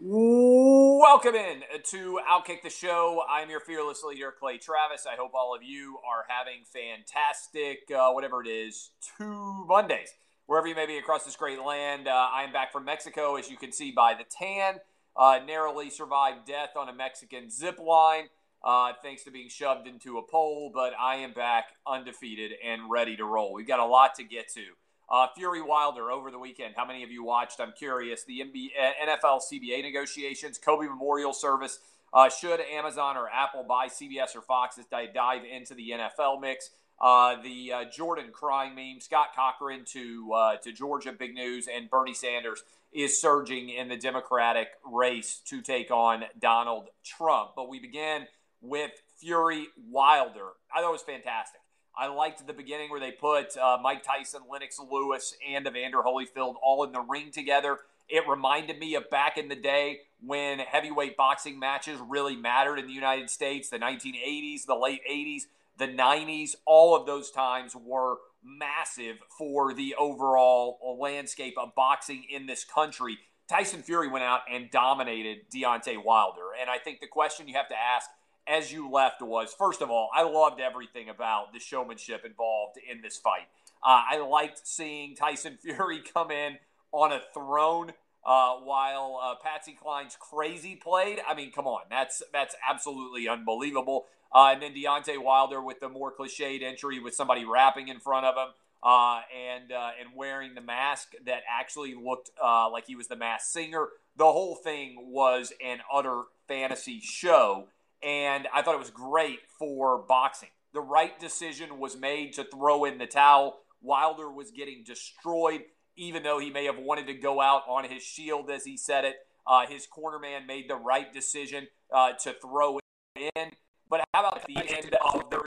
[0.00, 3.24] Welcome in to Outkick the Show.
[3.28, 5.06] I'm your fearless leader, Clay Travis.
[5.12, 10.14] I hope all of you are having fantastic, uh, whatever it is, two Mondays,
[10.46, 12.06] wherever you may be across this great land.
[12.06, 14.76] Uh, I am back from Mexico, as you can see by the tan.
[15.16, 18.26] Uh, narrowly survived death on a Mexican zip line,
[18.62, 23.16] uh, thanks to being shoved into a pole, but I am back undefeated and ready
[23.16, 23.52] to roll.
[23.52, 24.62] We've got a lot to get to.
[25.10, 26.74] Uh, Fury Wilder over the weekend.
[26.76, 27.60] How many of you watched?
[27.60, 28.24] I'm curious.
[28.24, 28.68] The NBA,
[29.08, 31.78] NFL CBA negotiations, Kobe Memorial Service.
[32.12, 36.40] Uh, should Amazon or Apple buy CBS or Fox as they dive into the NFL
[36.40, 36.70] mix?
[37.00, 41.88] Uh, the uh, Jordan crying meme, Scott Cochran to uh, to Georgia, big news, and
[41.88, 47.50] Bernie Sanders is surging in the Democratic race to take on Donald Trump.
[47.54, 48.26] But we began
[48.60, 48.90] with
[49.20, 50.48] Fury Wilder.
[50.74, 51.60] I thought it was fantastic.
[51.98, 56.54] I liked the beginning where they put uh, Mike Tyson, Lennox Lewis, and Evander Holyfield
[56.62, 57.78] all in the ring together.
[58.08, 62.86] It reminded me of back in the day when heavyweight boxing matches really mattered in
[62.86, 65.42] the United States, the 1980s, the late 80s,
[65.76, 66.54] the 90s.
[66.66, 73.18] All of those times were massive for the overall landscape of boxing in this country.
[73.48, 76.50] Tyson Fury went out and dominated Deontay Wilder.
[76.60, 78.08] And I think the question you have to ask
[78.48, 83.02] as you left was first of all, I loved everything about the showmanship involved in
[83.02, 83.48] this fight.
[83.82, 86.58] Uh, I liked seeing Tyson Fury come in
[86.92, 87.92] on a throne
[88.24, 91.20] uh, while uh, Patsy Cline's crazy played.
[91.26, 94.06] I mean, come on, that's that's absolutely unbelievable.
[94.34, 98.26] Uh, and then Deontay Wilder with the more cliched entry with somebody rapping in front
[98.26, 98.52] of him
[98.82, 103.52] uh, and uh, and wearing the mask that actually looked like he was the masked
[103.52, 103.88] singer.
[104.16, 107.68] The whole thing was an utter fantasy show
[108.02, 110.50] and I thought it was great for boxing.
[110.72, 113.58] The right decision was made to throw in the towel.
[113.80, 115.62] Wilder was getting destroyed,
[115.96, 119.04] even though he may have wanted to go out on his shield, as he said
[119.04, 119.16] it.
[119.46, 122.78] Uh, his cornerman made the right decision uh, to throw
[123.16, 123.50] in.
[123.88, 125.44] But how about the end of the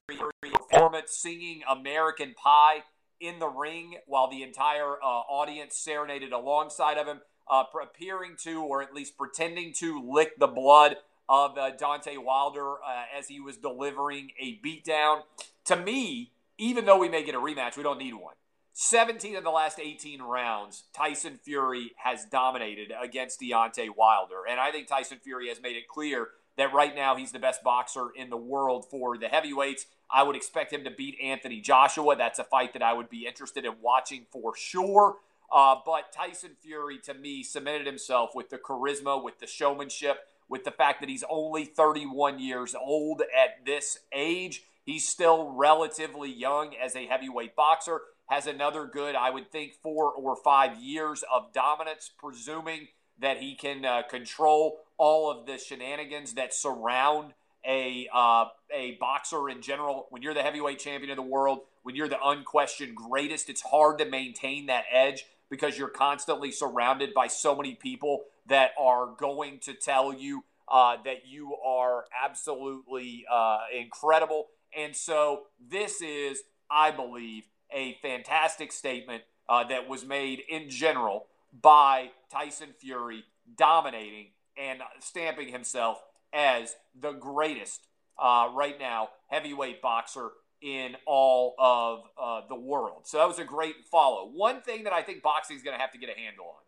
[0.72, 2.84] performance, singing American Pie
[3.20, 8.64] in the ring while the entire uh, audience serenaded alongside of him, uh, appearing to,
[8.64, 10.96] or at least pretending to, lick the blood
[11.30, 15.22] of uh, Deontay Wilder uh, as he was delivering a beatdown.
[15.66, 18.36] To me, even though we may get a rematch, we don't need one.
[18.74, 24.44] 17 of the last 18 rounds, Tyson Fury has dominated against Deontay Wilder.
[24.50, 27.64] And I think Tyson Fury has made it clear that right now he's the best
[27.64, 29.86] boxer in the world for the heavyweights.
[30.10, 32.16] I would expect him to beat Anthony Joshua.
[32.16, 35.18] That's a fight that I would be interested in watching for sure.
[35.52, 40.20] Uh, but Tyson Fury, to me, cemented himself with the charisma, with the showmanship,
[40.52, 44.66] with the fact that he's only 31 years old at this age.
[44.84, 48.02] He's still relatively young as a heavyweight boxer.
[48.26, 53.56] Has another good, I would think, four or five years of dominance, presuming that he
[53.56, 57.34] can uh, control all of the shenanigans that surround
[57.66, 60.08] a uh, a boxer in general.
[60.10, 64.00] When you're the heavyweight champion of the world, when you're the unquestioned greatest, it's hard
[64.00, 69.60] to maintain that edge because you're constantly surrounded by so many people that are going
[69.60, 74.48] to tell you uh, that you are absolutely uh, incredible.
[74.76, 76.42] And so this is,
[76.72, 81.28] I believe, a fantastic statement uh, that was made in general
[81.62, 83.26] by Tyson Fury
[83.58, 86.02] dominating and stamping himself
[86.34, 87.88] as the greatest
[88.18, 93.02] uh, right now heavyweight boxer in all of uh, the world.
[93.08, 94.30] So that was a great follow.
[94.32, 96.62] One thing that I think boxing is going to have to get a handle on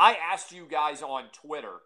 [0.00, 1.80] I asked you guys on Twitter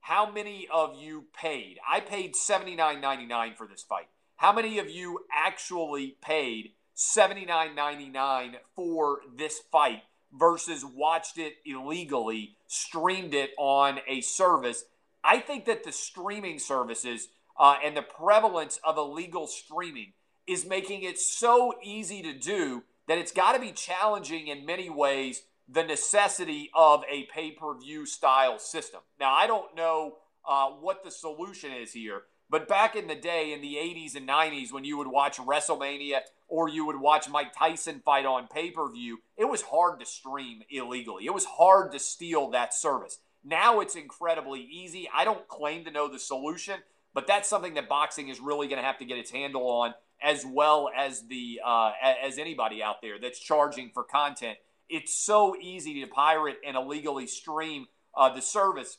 [0.00, 1.78] how many of you paid.
[1.86, 4.08] I paid $79.99 for this fight.
[4.36, 10.02] How many of you actually paid $79.99 for this fight
[10.32, 14.84] versus watched it illegally, streamed it on a service?
[15.22, 17.28] I think that the streaming services
[17.60, 20.14] uh, and the prevalence of illegal streaming
[20.48, 24.88] is making it so easy to do that it's got to be challenging in many
[24.90, 29.00] ways the necessity of a pay per view style system.
[29.20, 30.16] Now, I don't know
[30.48, 34.26] uh, what the solution is here, but back in the day, in the 80s and
[34.26, 38.70] 90s, when you would watch WrestleMania or you would watch Mike Tyson fight on pay
[38.70, 41.26] per view, it was hard to stream illegally.
[41.26, 43.18] It was hard to steal that service.
[43.44, 45.08] Now it's incredibly easy.
[45.14, 46.80] I don't claim to know the solution,
[47.14, 49.94] but that's something that boxing is really going to have to get its handle on,
[50.22, 51.92] as well as the uh,
[52.22, 54.58] as anybody out there that's charging for content.
[54.88, 57.86] It's so easy to pirate and illegally stream
[58.16, 58.98] uh, the service.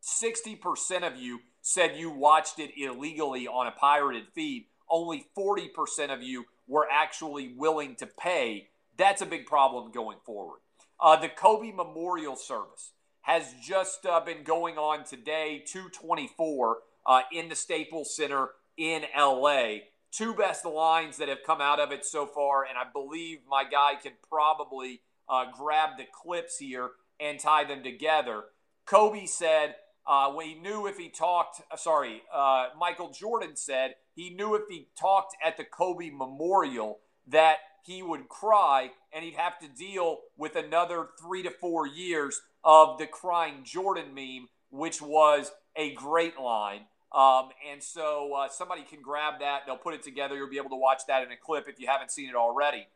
[0.00, 4.66] Sixty percent of you said you watched it illegally on a pirated feed.
[4.88, 8.68] Only forty percent of you were actually willing to pay.
[8.96, 10.60] That's a big problem going forward.
[11.00, 12.92] Uh, the Kobe Memorial Service
[13.22, 19.78] has just uh, been going on today, 224 uh, in the Staples Center in LA.
[20.12, 23.64] Two best lines that have come out of it so far, and I believe my
[23.64, 26.90] guy can probably uh, grab the clips here
[27.20, 28.44] and tie them together.
[28.86, 29.76] Kobe said
[30.06, 34.62] uh, he knew if he talked, uh, sorry, uh, Michael Jordan said he knew if
[34.68, 36.98] he talked at the Kobe Memorial
[37.28, 42.40] that he would cry and he'd have to deal with another three to four years
[42.64, 46.82] of the crying Jordan meme, which was a great line.
[47.12, 49.62] Um, and so uh, somebody can grab that.
[49.66, 50.36] They'll put it together.
[50.36, 52.86] You'll be able to watch that in a clip if you haven't seen it already.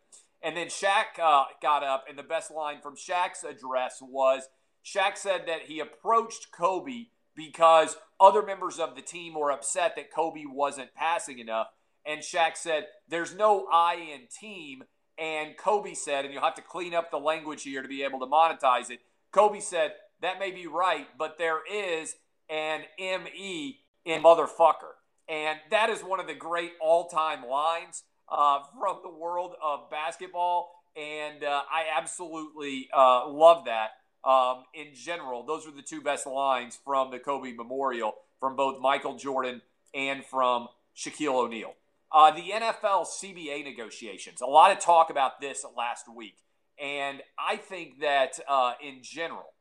[0.42, 4.48] And then Shaq uh, got up, and the best line from Shaq's address was
[4.84, 10.12] Shaq said that he approached Kobe because other members of the team were upset that
[10.12, 11.68] Kobe wasn't passing enough.
[12.06, 14.84] And Shaq said, There's no I in team.
[15.16, 18.18] And Kobe said, and you'll have to clean up the language here to be able
[18.18, 19.00] to monetize it.
[19.32, 22.16] Kobe said, That may be right, but there is
[22.50, 24.94] an ME in motherfucker.
[25.28, 29.90] And that is one of the great all time lines uh, from the world of
[29.90, 30.70] basketball.
[30.96, 33.90] And uh, I absolutely uh, love that
[34.28, 35.44] um, in general.
[35.44, 39.62] Those are the two best lines from the Kobe Memorial from both Michael Jordan
[39.94, 41.74] and from Shaquille O'Neal.
[42.12, 44.40] Uh, the NFL CBA negotiations.
[44.40, 46.36] A lot of talk about this last week.
[46.80, 49.54] And I think that uh, in general,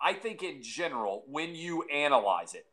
[0.00, 2.66] I think in general, when you analyze it,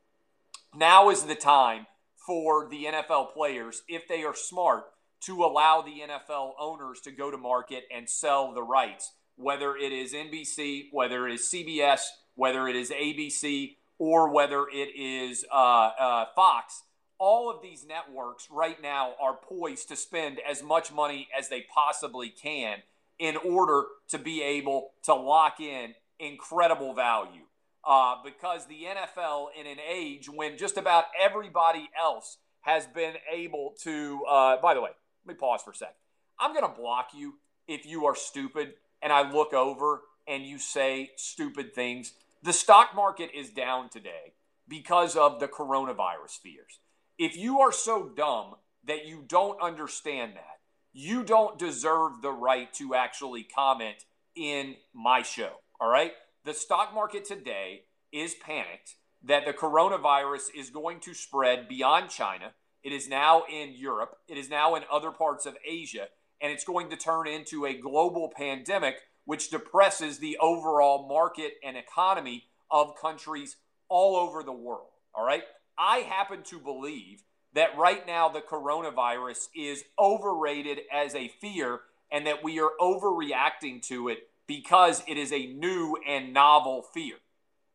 [0.76, 1.88] now is the time
[2.26, 4.86] for the NFL players, if they are smart,
[5.22, 9.92] to allow the NFL owners to go to market and sell the rights, whether it
[9.92, 12.02] is NBC, whether it is CBS,
[12.36, 16.84] whether it is ABC, or whether it is uh, uh, Fox.
[17.18, 21.66] All of these networks right now are poised to spend as much money as they
[21.74, 22.80] possibly can
[23.18, 27.44] in order to be able to lock in incredible value.
[27.86, 33.76] Uh, because the NFL, in an age when just about everybody else has been able
[33.84, 34.90] to, uh, by the way,
[35.26, 35.94] let me pause for a second.
[36.40, 37.36] I'm going to block you
[37.68, 42.14] if you are stupid and I look over and you say stupid things.
[42.42, 44.34] The stock market is down today
[44.68, 46.80] because of the coronavirus fears.
[47.18, 48.56] If you are so dumb
[48.86, 50.60] that you don't understand that,
[50.92, 53.98] you don't deserve the right to actually comment
[54.36, 55.52] in my show.
[55.80, 56.14] All right?
[56.46, 62.52] The stock market today is panicked that the coronavirus is going to spread beyond China.
[62.84, 66.10] It is now in Europe, it is now in other parts of Asia,
[66.40, 71.76] and it's going to turn into a global pandemic, which depresses the overall market and
[71.76, 73.56] economy of countries
[73.90, 74.90] all over the world.
[75.16, 75.46] All right?
[75.80, 77.24] I happen to believe
[77.56, 81.80] that right now the coronavirus is overrated as a fear
[82.12, 87.16] and that we are overreacting to it because it is a new and novel fear.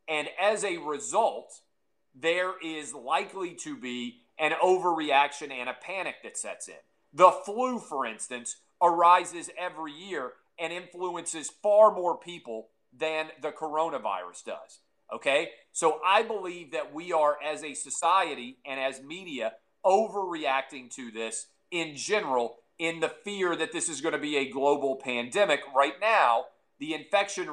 [0.09, 1.53] And as a result,
[2.15, 6.75] there is likely to be an overreaction and a panic that sets in.
[7.13, 14.45] The flu, for instance, arises every year and influences far more people than the coronavirus
[14.47, 14.81] does.
[15.13, 15.51] Okay?
[15.73, 19.55] So I believe that we are, as a society and as media,
[19.85, 24.51] overreacting to this in general in the fear that this is going to be a
[24.51, 25.61] global pandemic.
[25.75, 26.47] Right now,
[26.81, 27.49] the infection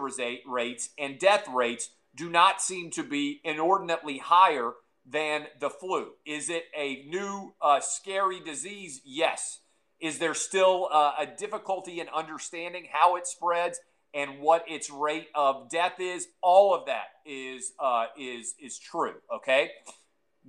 [0.47, 4.71] rates and death rates do not seem to be inordinately higher
[5.05, 6.13] than the flu.
[6.25, 9.01] Is it a new uh, scary disease?
[9.05, 9.59] Yes.
[9.99, 13.79] Is there still uh, a difficulty in understanding how it spreads
[14.13, 16.27] and what its rate of death is?
[16.41, 19.15] All of that is uh, is is true.
[19.33, 19.71] Okay,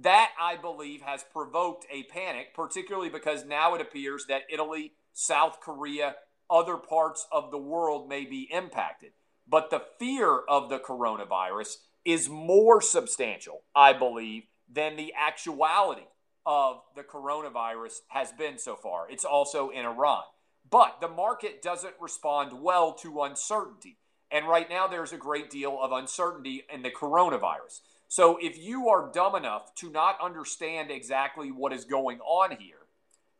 [0.00, 5.60] that I believe has provoked a panic, particularly because now it appears that Italy, South
[5.60, 6.16] Korea,
[6.50, 9.12] other parts of the world may be impacted.
[9.46, 16.06] But the fear of the coronavirus is more substantial, I believe, than the actuality
[16.44, 19.10] of the coronavirus has been so far.
[19.10, 20.22] It's also in Iran.
[20.70, 23.98] But the market doesn't respond well to uncertainty.
[24.30, 27.80] And right now, there's a great deal of uncertainty in the coronavirus.
[28.08, 32.77] So if you are dumb enough to not understand exactly what is going on here,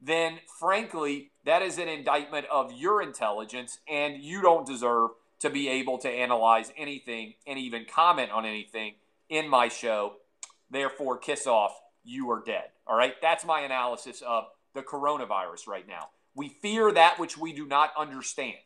[0.01, 5.69] then frankly, that is an indictment of your intelligence, and you don't deserve to be
[5.69, 8.95] able to analyze anything and even comment on anything
[9.29, 10.15] in my show.
[10.71, 11.73] Therefore, kiss off,
[12.05, 12.65] you are dead.
[12.87, 13.15] All right?
[13.23, 16.11] That's my analysis of the coronavirus right now.
[16.35, 18.57] We fear that which we do not understand.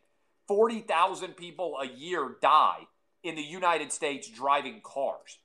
[0.49, 2.87] 40,000 people a year die
[3.23, 5.39] in the United States driving cars.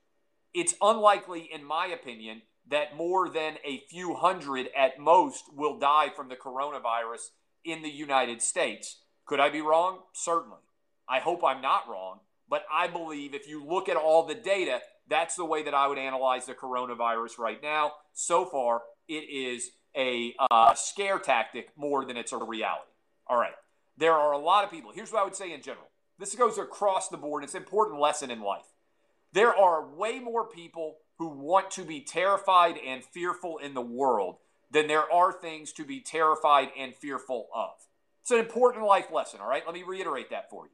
[0.54, 6.10] It's unlikely, in my opinion, that more than a few hundred at most will die
[6.16, 7.30] from the coronavirus
[7.64, 9.02] in the United States.
[9.26, 10.00] Could I be wrong?
[10.14, 10.60] Certainly.
[11.08, 12.20] I hope I'm not wrong,
[12.50, 15.88] but I believe if you look at all the data, that's the way that I
[15.88, 17.94] would analyze the coronavirus right now.
[18.14, 22.92] So far, it is a uh, scare tactic more than it's a reality.
[23.28, 23.54] All right.
[23.98, 24.92] There are a lot of people.
[24.94, 25.88] Here's what I would say in general
[26.20, 27.44] this goes across the board.
[27.44, 28.66] It's an important lesson in life.
[29.34, 34.38] There are way more people who want to be terrified and fearful in the world
[34.70, 37.72] than there are things to be terrified and fearful of.
[38.22, 39.64] It's an important life lesson, all right?
[39.66, 40.72] Let me reiterate that for you.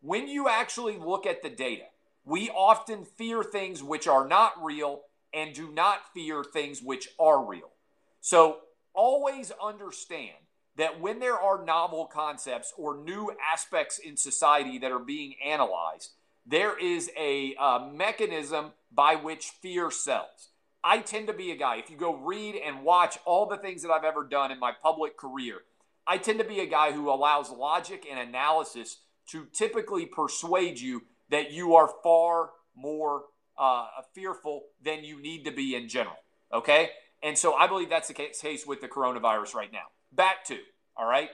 [0.00, 1.84] When you actually look at the data,
[2.24, 5.02] we often fear things which are not real
[5.32, 7.70] and do not fear things which are real.
[8.20, 8.58] So
[8.94, 10.36] always understand
[10.76, 16.12] that when there are novel concepts or new aspects in society that are being analyzed,
[16.46, 20.50] there is a uh, mechanism by which fear sells.
[20.84, 23.82] I tend to be a guy, if you go read and watch all the things
[23.82, 25.56] that I've ever done in my public career,
[26.06, 28.98] I tend to be a guy who allows logic and analysis
[29.30, 33.24] to typically persuade you that you are far more
[33.58, 36.16] uh, fearful than you need to be in general.
[36.52, 36.90] Okay?
[37.22, 39.86] And so I believe that's the case, case with the coronavirus right now.
[40.12, 40.58] Back to,
[40.96, 41.30] all right?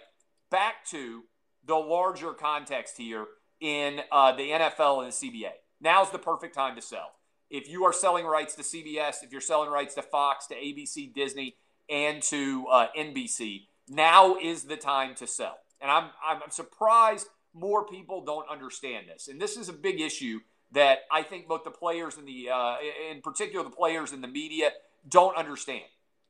[0.51, 1.25] Back to
[1.67, 3.27] the larger context here
[3.63, 5.53] in uh, the NFL and the CBA.
[5.81, 7.13] Now's the perfect time to sell.
[7.49, 11.15] If you are selling rights to CBS, if you're selling rights to Fox, to ABC,
[11.15, 11.55] Disney,
[11.89, 15.59] and to uh, NBC, now is the time to sell.
[15.81, 19.29] And I'm, I'm surprised more people don't understand this.
[19.29, 20.41] And this is a big issue
[20.73, 22.77] that I think both the players and the, uh,
[23.11, 24.71] in particular, the players and the media
[25.09, 25.85] don't understand.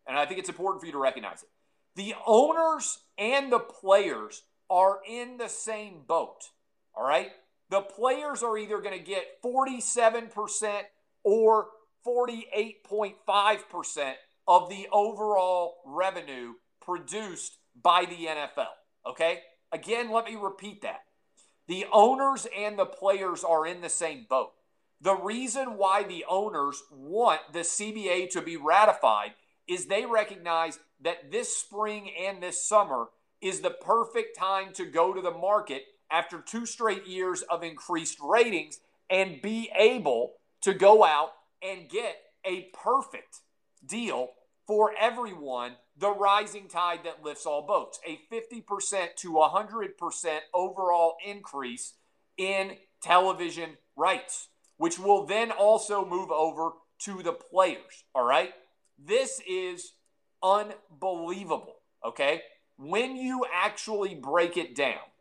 [0.06, 1.48] And I think it's important for you to recognize it.
[1.94, 6.50] The owners and the players are in the same boat.
[6.94, 7.30] All right?
[7.70, 10.82] The players are either going to get 47%
[11.24, 11.68] or
[12.06, 14.12] 48.5%
[14.46, 18.66] of the overall revenue produced by the NFL.
[19.06, 19.40] Okay?
[19.72, 21.02] Again, let me repeat that.
[21.68, 24.52] The owners and the players are in the same boat.
[25.00, 29.32] The reason why the owners want the CBA to be ratified
[29.66, 33.08] is they recognize that this spring and this summer
[33.40, 38.18] is the perfect time to go to the market after two straight years of increased
[38.22, 38.78] ratings
[39.10, 41.30] and be able to go out
[41.62, 43.40] and get a perfect
[43.84, 44.30] deal
[44.66, 48.00] for everyone the rising tide that lifts all boats.
[48.06, 51.94] A 50% to 100% overall increase
[52.38, 58.04] in television rights, which will then also move over to the players.
[58.14, 58.52] All right.
[58.98, 59.92] This is
[60.42, 61.76] unbelievable.
[62.06, 62.42] Okay.
[62.78, 65.11] When you actually break it down,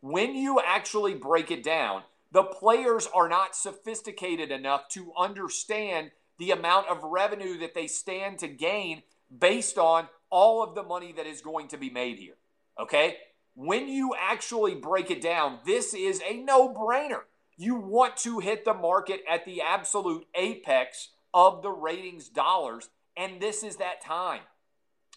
[0.00, 2.02] when you actually break it down,
[2.32, 8.38] the players are not sophisticated enough to understand the amount of revenue that they stand
[8.38, 9.02] to gain
[9.36, 12.36] based on all of the money that is going to be made here.
[12.78, 13.16] Okay?
[13.54, 17.22] When you actually break it down, this is a no brainer.
[17.56, 23.40] You want to hit the market at the absolute apex of the ratings dollars, and
[23.40, 24.40] this is that time.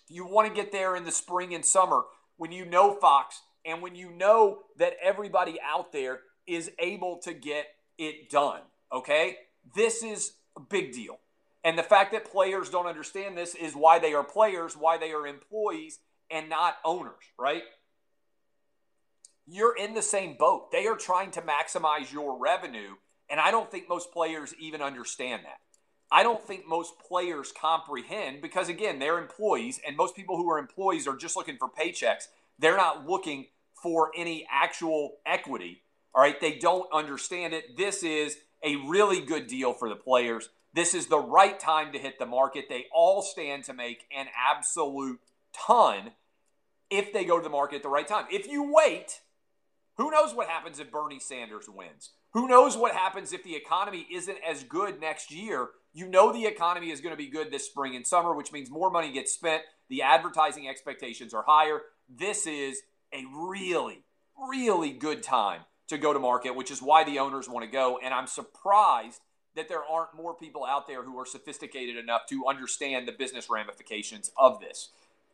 [0.10, 2.04] You want to get there in the spring and summer
[2.36, 7.34] when you know Fox and when you know that everybody out there is able to
[7.34, 7.68] get
[7.98, 8.62] it done.
[8.92, 9.38] Okay?
[9.76, 11.20] This is a big deal.
[11.64, 15.12] And the fact that players don't understand this is why they are players, why they
[15.12, 17.64] are employees, and not owners, right?
[19.46, 20.72] You're in the same boat.
[20.72, 22.96] They are trying to maximize your revenue.
[23.30, 25.60] And I don't think most players even understand that.
[26.12, 30.60] I don't think most players comprehend because, again, they're employees, and most people who are
[30.60, 32.28] employees are just looking for paychecks.
[32.60, 33.48] They're not looking
[33.84, 35.84] for any actual equity.
[36.16, 36.40] All right.
[36.40, 37.78] They don't understand it.
[37.78, 40.50] This is a really good deal for the players.
[40.74, 42.66] This is the right time to hit the market.
[42.70, 45.20] They all stand to make an absolute
[45.54, 46.12] ton
[46.90, 48.26] if they go to the market at the right time.
[48.32, 49.20] If you wait,
[49.98, 52.12] who knows what happens if Bernie Sanders wins?
[52.34, 55.70] Who knows what happens if the economy isn't as good next year?
[55.94, 58.72] You know the economy is going to be good this spring and summer, which means
[58.72, 59.62] more money gets spent.
[59.90, 61.82] The advertising expectations are higher.
[62.10, 62.82] This is
[63.14, 64.04] a really,
[64.50, 68.00] really good time to go to market, which is why the owners want to go.
[68.04, 69.22] And I'm surprised
[69.56, 73.50] that there aren't more people out there who are sophisticated enough to understand the business
[73.50, 74.90] ramifications of this.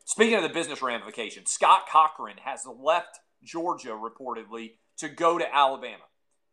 [0.06, 6.04] Speaking of the business ramifications, Scott Cochran has left Georgia reportedly to go to Alabama.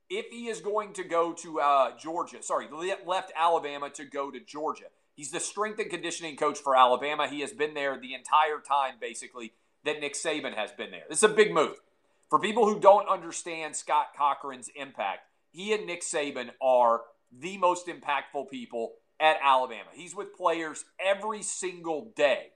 [0.08, 2.68] If he is going to go to uh, Georgia, sorry,
[3.04, 4.84] left Alabama to go to Georgia,
[5.16, 7.26] he's the strength and conditioning coach for Alabama.
[7.26, 9.52] He has been there the entire time, basically,
[9.86, 11.04] that Nick Saban has been there.
[11.08, 11.76] This is a big move.
[12.28, 17.02] For people who don't understand Scott Cochran's impact, he and Nick Saban are
[17.32, 19.88] the most impactful people at Alabama.
[19.94, 22.48] He's with players every single day.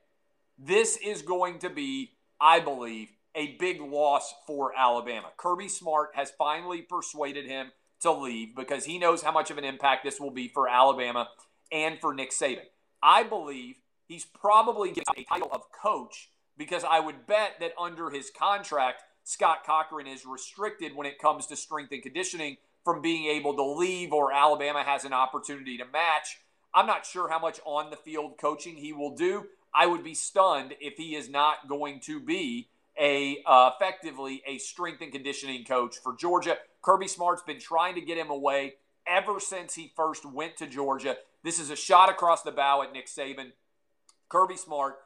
[0.58, 2.10] This is going to be,
[2.40, 5.28] I believe, a big loss for Alabama.
[5.36, 7.70] Kirby Smart has finally persuaded him
[8.00, 11.28] to leave because he knows how much of an impact this will be for Alabama
[11.70, 12.66] and for Nick Saban.
[13.02, 16.30] I believe he's probably getting a title of coach
[16.60, 21.46] because I would bet that under his contract, Scott Cochran is restricted when it comes
[21.46, 25.86] to strength and conditioning from being able to leave or Alabama has an opportunity to
[25.86, 26.38] match.
[26.74, 29.46] I'm not sure how much on the field coaching he will do.
[29.74, 32.68] I would be stunned if he is not going to be
[33.00, 36.58] a uh, effectively a strength and conditioning coach for Georgia.
[36.82, 38.74] Kirby Smart's been trying to get him away
[39.06, 41.16] ever since he first went to Georgia.
[41.42, 43.52] This is a shot across the bow at Nick Saban.
[44.28, 44.96] Kirby Smart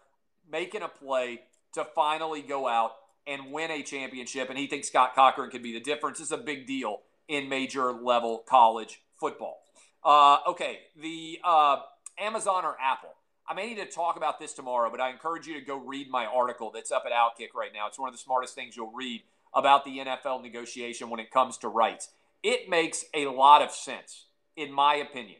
[0.50, 1.42] making a play
[1.74, 2.92] to finally go out
[3.26, 6.20] and win a championship, and he thinks Scott Cochran could be the difference.
[6.20, 9.62] It's a big deal in major level college football.
[10.04, 11.76] Uh, okay, the uh,
[12.18, 13.10] Amazon or Apple.
[13.46, 16.08] I may need to talk about this tomorrow, but I encourage you to go read
[16.10, 17.86] my article that's up at Outkick right now.
[17.86, 19.22] It's one of the smartest things you'll read
[19.54, 22.10] about the NFL negotiation when it comes to rights.
[22.42, 25.38] It makes a lot of sense, in my opinion,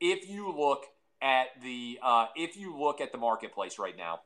[0.00, 0.84] if you look
[1.24, 4.20] at the uh, if you look at the marketplace right now.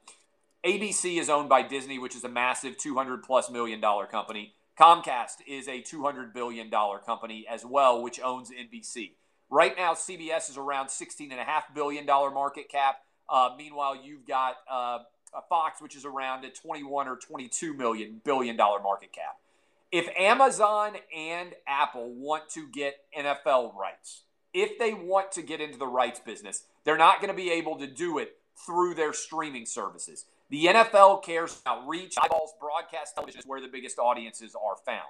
[0.66, 4.54] ABC is owned by Disney, which is a massive 200 plus million dollar company.
[4.78, 9.12] Comcast is a 200 billion dollar company as well, which owns NBC.
[9.48, 11.38] Right now, CBS is around 16.5
[11.74, 12.96] billion dollar market cap.
[13.28, 14.98] Uh, meanwhile, you've got uh,
[15.48, 19.36] Fox, which is around a 21 or 22 million billion dollar market cap.
[19.92, 25.78] If Amazon and Apple want to get NFL rights, if they want to get into
[25.78, 28.36] the rights business, they're not going to be able to do it
[28.66, 30.24] through their streaming services.
[30.50, 35.08] The NFL cares about reach, eyeballs, broadcast television is where the biggest audiences are found.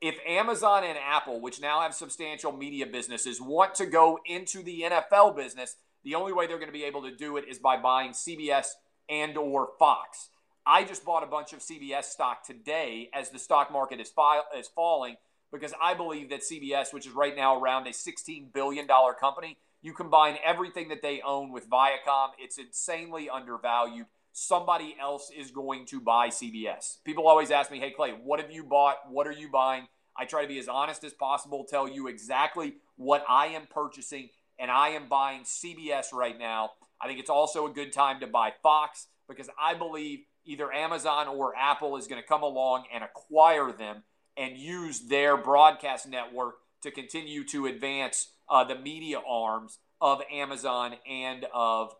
[0.00, 4.84] If Amazon and Apple, which now have substantial media businesses, want to go into the
[4.86, 7.76] NFL business, the only way they're going to be able to do it is by
[7.76, 8.68] buying CBS
[9.10, 10.30] and or Fox.
[10.66, 14.42] I just bought a bunch of CBS stock today as the stock market is, fi-
[14.56, 15.16] is falling
[15.52, 18.86] because I believe that CBS, which is right now around a $16 billion
[19.18, 24.06] company, you combine everything that they own with Viacom, it's insanely undervalued.
[24.32, 26.98] Somebody else is going to buy CBS.
[27.04, 28.98] People always ask me, hey, Clay, what have you bought?
[29.10, 29.88] What are you buying?
[30.16, 34.28] I try to be as honest as possible, tell you exactly what I am purchasing
[34.58, 36.72] and I am buying CBS right now.
[37.00, 41.28] I think it's also a good time to buy Fox because I believe either Amazon
[41.28, 44.02] or Apple is going to come along and acquire them
[44.40, 50.94] and use their broadcast network to continue to advance uh, the media arms of Amazon
[51.08, 51.94] and of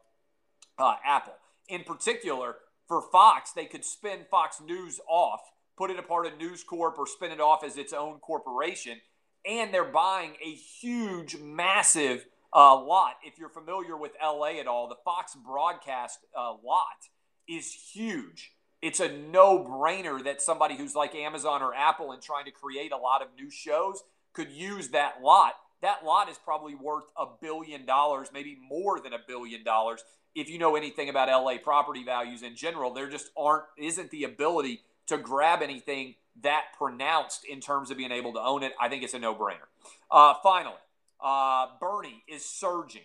[0.78, 1.34] uh, Apple.
[1.68, 2.56] In particular,
[2.88, 5.40] for Fox, they could spin Fox News off,
[5.76, 8.18] put it apart a part of News Corp, or spin it off as its own
[8.20, 9.02] corporation.
[9.46, 12.24] And they're buying a huge, massive
[12.54, 13.16] uh, lot.
[13.22, 17.08] If you're familiar with LA at all, the Fox broadcast uh, lot
[17.46, 18.52] is huge.
[18.82, 22.92] It's a no brainer that somebody who's like Amazon or Apple and trying to create
[22.92, 25.54] a lot of new shows could use that lot.
[25.82, 30.02] That lot is probably worth a billion dollars, maybe more than a billion dollars.
[30.34, 34.24] If you know anything about LA property values in general, there just aren't isn't the
[34.24, 38.72] ability to grab anything that pronounced in terms of being able to own it.
[38.80, 39.66] I think it's a no brainer.
[40.10, 40.76] Uh, finally,
[41.20, 43.02] uh, Bernie is surging.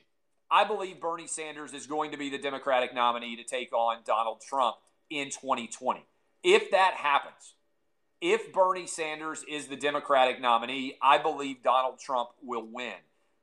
[0.49, 4.41] I believe Bernie Sanders is going to be the Democratic nominee to take on Donald
[4.41, 4.75] Trump
[5.09, 6.05] in 2020.
[6.43, 7.55] If that happens,
[8.21, 12.93] if Bernie Sanders is the Democratic nominee, I believe Donald Trump will win.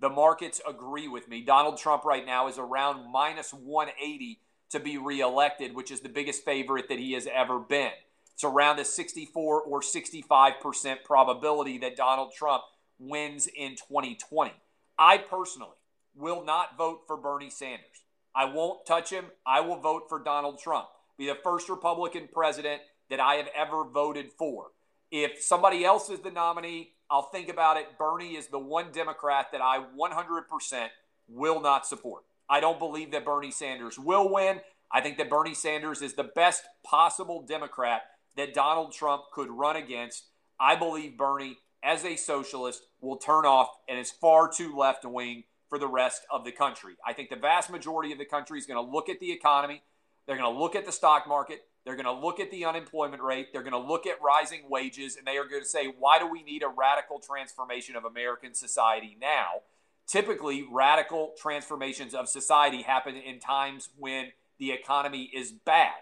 [0.00, 1.42] The markets agree with me.
[1.42, 6.44] Donald Trump right now is around minus 180 to be reelected, which is the biggest
[6.44, 7.92] favorite that he has ever been.
[8.34, 12.62] It's around a 64 or 65% probability that Donald Trump
[12.98, 14.52] wins in 2020.
[14.98, 15.76] I personally
[16.14, 18.04] will not vote for Bernie Sanders.
[18.34, 19.26] I won't touch him.
[19.46, 20.88] I will vote for Donald Trump.
[21.18, 24.68] Be the first Republican president that I have ever voted for.
[25.10, 27.98] If somebody else is the nominee, I'll think about it.
[27.98, 30.88] Bernie is the one Democrat that I 100%
[31.28, 32.24] will not support.
[32.48, 34.60] I don't believe that Bernie Sanders will win.
[34.90, 38.02] I think that Bernie Sanders is the best possible Democrat
[38.36, 40.24] that Donald Trump could run against.
[40.58, 45.44] I believe Bernie as a socialist, will turn off and is far too left wing
[45.68, 46.94] for the rest of the country.
[47.06, 49.82] I think the vast majority of the country is going to look at the economy.
[50.26, 51.60] They're going to look at the stock market.
[51.84, 53.48] They're going to look at the unemployment rate.
[53.52, 56.26] They're going to look at rising wages, and they are going to say, why do
[56.26, 59.62] we need a radical transformation of American society now?
[60.06, 65.92] Typically, radical transformations of society happen in times when the economy is bad.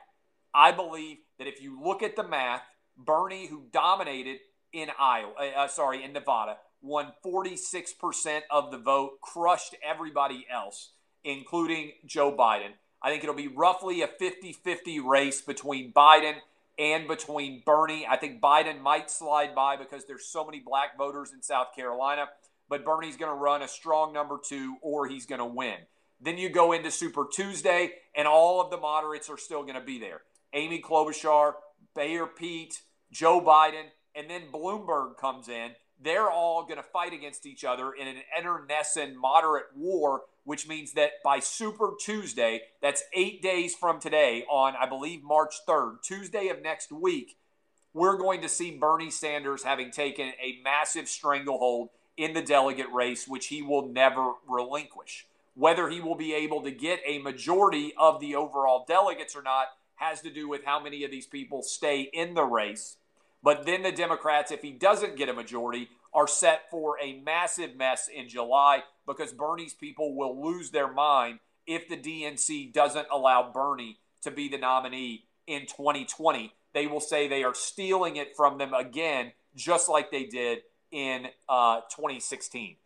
[0.55, 2.63] I believe that if you look at the math,
[2.97, 4.39] Bernie, who dominated
[4.73, 10.93] in Iowa, uh, uh sorry, in Nevada, won 46% of the vote, crushed everybody else,
[11.25, 12.73] including Joe Biden.
[13.03, 16.35] I think it'll be roughly a 50 50 race between Biden
[16.79, 18.07] and between Bernie.
[18.09, 22.27] I think Biden might slide by because there's so many black voters in South Carolina,
[22.69, 25.77] but Bernie's going to run a strong number two or he's going to win.
[26.21, 29.81] Then you go into Super Tuesday, and all of the moderates are still going to
[29.81, 30.21] be there.
[30.53, 31.55] Amy Klobuchar,
[31.97, 35.71] Mayor Pete, Joe Biden, and then Bloomberg comes in.
[36.03, 40.95] They're all going to fight against each other in an internecine moderate war which means
[40.95, 46.49] that by Super Tuesday, that's eight days from today, on I believe March 3rd, Tuesday
[46.49, 47.37] of next week,
[47.95, 53.29] we're going to see Bernie Sanders having taken a massive stranglehold in the delegate race,
[53.29, 55.25] which he will never relinquish.
[55.55, 59.69] Whether he will be able to get a majority of the overall delegates or not
[59.95, 62.97] has to do with how many of these people stay in the race.
[63.41, 67.77] But then the Democrats, if he doesn't get a majority, are set for a massive
[67.77, 68.83] mess in July
[69.17, 74.49] because Bernie's people will lose their mind if the DNC doesn't allow Bernie to be
[74.49, 76.53] the nominee in 2020.
[76.73, 81.29] They will say they are stealing it from them again, just like they did in
[81.49, 82.77] uh, 2016.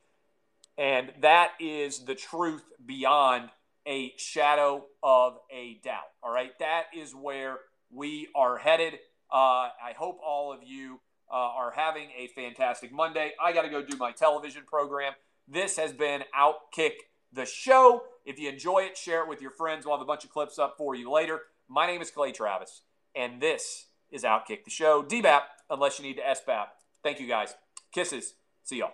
[0.76, 3.50] And that is the truth beyond
[3.86, 6.10] a shadow of a doubt.
[6.22, 6.58] All right.
[6.58, 7.58] That is where
[7.90, 8.94] we are headed.
[9.32, 13.32] Uh, I hope all of you uh, are having a fantastic Monday.
[13.42, 15.12] I got to go do my television program.
[15.46, 16.92] This has been Outkick
[17.32, 18.04] the Show.
[18.24, 19.84] If you enjoy it, share it with your friends.
[19.84, 21.42] We'll have a bunch of clips up for you later.
[21.68, 22.82] My name is Clay Travis,
[23.14, 25.02] and this is Outkick the Show.
[25.02, 26.66] DBAP, unless you need to SBAP.
[27.02, 27.54] Thank you guys.
[27.92, 28.34] Kisses.
[28.62, 28.92] See y'all.